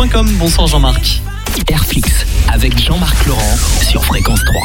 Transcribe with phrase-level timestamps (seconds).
[0.00, 0.26] airflix.com.
[0.38, 1.20] Bonsoir Jean-Marc.
[1.68, 2.08] Airflix
[2.52, 4.62] avec Jean-Marc Laurent sur Fréquence 3.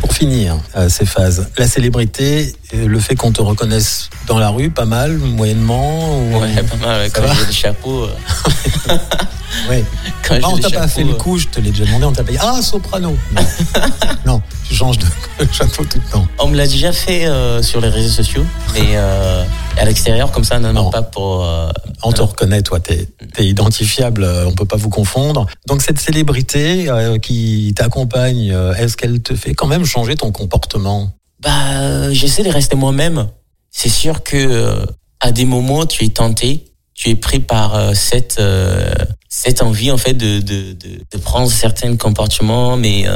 [0.00, 4.48] Pour finir euh, ces phases, la célébrité, euh, le fait qu'on te reconnaisse dans la
[4.48, 6.38] rue, pas mal, moyennement ou...
[6.40, 7.10] Ouais, pas mal.
[7.12, 8.04] Quand j'ai le chapeau.
[8.04, 8.08] euh,
[9.68, 9.84] Ouais.
[10.26, 12.04] quand Ah, on t'a pas chapeau, fait le euh, coup, je te l'ai déjà demandé,
[12.04, 13.42] on t'a pas dit Ah, soprano Non,
[14.26, 15.06] non tu changes de
[15.52, 16.26] chapeau tout le temps.
[16.38, 18.44] On me l'a déjà fait euh, sur les réseaux sociaux,
[18.74, 19.44] mais euh,
[19.78, 20.90] à l'extérieur, comme ça, non, non, Non.
[20.90, 21.44] pas pour.
[21.44, 21.70] euh,
[22.02, 23.08] On te reconnaît, toi, t'es
[23.38, 25.46] es identifiable, on peut pas vous confondre.
[25.66, 26.88] Donc cette célébrité
[27.22, 31.10] qui t'accompagne, est-ce qu'elle te fait quand même changer ton comportement?
[31.40, 33.28] Bah, j'essaie de rester moi-même.
[33.70, 34.84] C'est sûr que
[35.20, 36.64] à des moments, tu es tenté,
[36.94, 38.40] tu es pris par cette
[39.28, 43.06] cette envie en fait de de, de, de prendre certains comportements, mais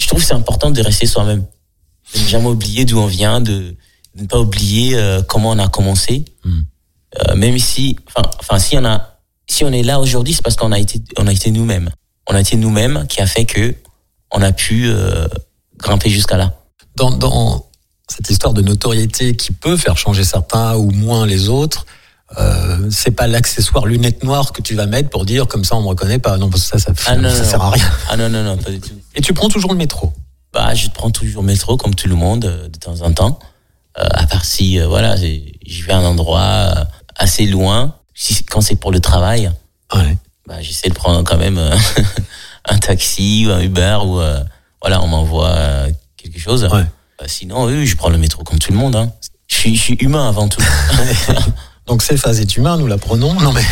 [0.00, 1.44] je trouve que c'est important de rester soi-même,
[2.14, 3.76] de ne jamais oublier d'où on vient, de,
[4.14, 6.24] de ne pas oublier euh, comment on a commencé.
[6.44, 6.60] Hmm.
[7.18, 9.18] Euh, même si, enfin, enfin, si on a,
[9.48, 11.90] si on est là aujourd'hui, c'est parce qu'on a été, on a été nous-mêmes.
[12.28, 13.74] On a été nous-mêmes qui a fait que
[14.30, 15.26] on a pu euh,
[15.76, 16.54] grimper jusqu'à là.
[16.96, 17.66] dans, dans
[18.08, 21.86] cette histoire de notoriété qui peut faire changer certains ou moins les autres,
[22.38, 25.82] euh, c'est pas l'accessoire lunettes noires que tu vas mettre pour dire comme ça on
[25.82, 26.36] me reconnaît pas.
[26.38, 27.64] Non, parce que ça, ça, Ah, non, ça non, sert non.
[27.64, 27.90] à rien.
[28.10, 28.90] Ah non, non, non, pas du tout.
[29.14, 30.12] Et tu prends toujours le métro?
[30.52, 33.38] Bah, je prends toujours le métro comme tout le monde euh, de temps en temps.
[33.98, 36.84] Euh, à part si, euh, voilà, je vais à un endroit euh,
[37.16, 37.96] assez loin.
[38.14, 39.50] Si, quand c'est pour le travail,
[39.94, 40.16] Ouais.
[40.46, 41.58] bah, j'essaie de prendre quand même
[42.68, 44.40] un taxi ou un Uber ou euh,
[44.80, 45.52] voilà, on m'envoie
[46.16, 46.64] quelque chose.
[46.72, 46.84] Ouais.
[47.18, 48.94] Bah, sinon, oui, je prends le métro comme tout le monde.
[48.94, 49.10] Hein.
[49.48, 50.62] Je, suis, je suis humain avant tout.
[51.90, 53.34] Donc ces phases est humain, nous la prenons.
[53.34, 53.60] Non mais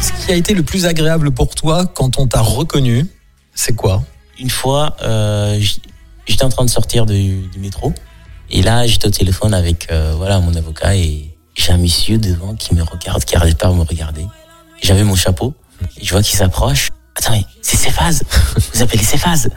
[0.00, 3.08] ce qui a été le plus agréable pour toi quand on t'a reconnu,
[3.56, 4.04] c'est quoi?
[4.38, 5.60] Une fois, euh,
[6.26, 7.92] j'étais en train de sortir du, du métro
[8.50, 12.54] et là, j'étais au téléphone avec euh, voilà mon avocat et j'ai un monsieur devant
[12.54, 14.24] qui me regarde, qui arrête pas de me regarder.
[14.80, 15.54] J'avais mon chapeau
[16.00, 16.90] et je vois qu'il s'approche.
[17.16, 18.22] Attends, c'est Céphase
[18.74, 19.50] Vous appelez Céphase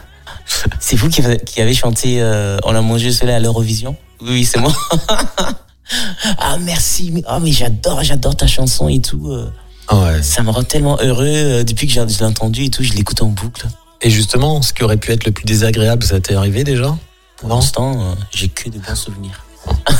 [0.80, 3.96] C'est vous qui, qui avez chanté euh, On a mangé le soleil à l'Eurovision?
[4.20, 4.72] Oui, oui, c'est moi.
[6.38, 9.30] ah merci, mais, oh, mais j'adore, j'adore ta chanson et tout.
[9.30, 9.50] euh.
[9.88, 10.22] Ah ouais.
[10.22, 12.92] Ça me rend tellement heureux euh, depuis que j'ai- je l'ai entendu et tout, je
[12.92, 13.66] l'écoute en boucle.
[14.00, 16.96] Et justement, ce qui aurait pu être le plus désagréable, ça t'est arrivé déjà?
[17.36, 19.44] Pour l'instant, j'ai que de bons souvenirs.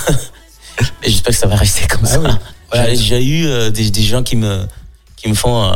[1.04, 2.20] Et j'espère que ça va rester comme Bah ça.
[2.20, 2.80] oui.
[2.84, 4.66] J'ai déjà eu euh, des, des gens qui me,
[5.16, 5.74] qui me font euh,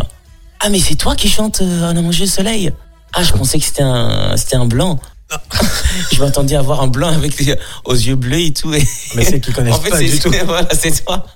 [0.60, 2.72] Ah, mais c'est toi qui chantes On a mangé le soleil
[3.16, 5.00] Ah, je pensais que c'était un, c'était un blanc.
[6.12, 8.72] je m'attendais à voir un blanc avec les, aux yeux bleus et tout.
[8.72, 10.30] Et Mais c'est qu'ils connaissent en fait, pas c'est du tout.
[10.44, 11.26] voilà, c'est toi.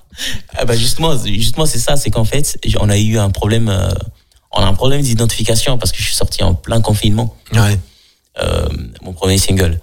[0.55, 3.89] Ah bah justement, justement, c'est ça, c'est qu'en fait, on a eu un problème, euh,
[4.53, 7.77] on a un problème d'identification parce que je suis sorti en plein confinement Ouais.
[8.41, 8.67] euh,
[9.01, 9.79] mon premier single.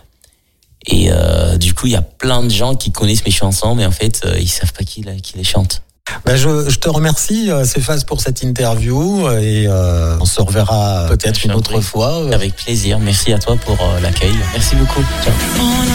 [0.86, 3.84] Et euh, du coup, il y a plein de gens qui connaissent mes chansons, mais
[3.84, 5.82] en fait, euh, ils savent pas qui, qui les chante.
[6.25, 10.41] Bah, je, je te remercie, euh, Céphase, pour cette interview euh, et euh, on se
[10.41, 12.23] reverra peut-être une autre fois.
[12.33, 12.99] Avec plaisir.
[12.99, 14.35] Merci à toi pour euh, l'accueil.
[14.53, 15.05] Merci beaucoup.
[15.25, 15.88] Ciao.